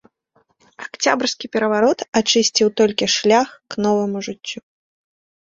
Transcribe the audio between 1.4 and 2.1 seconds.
пераварот